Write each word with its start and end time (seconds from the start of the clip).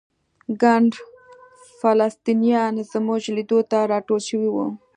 ګڼ 0.61 0.83
فلسطینیان 1.79 2.73
زموږ 2.91 3.21
لیدو 3.35 3.59
ته 3.71 3.77
راټول 3.91 4.21
شوي 4.29 4.49
وو. 4.51 4.67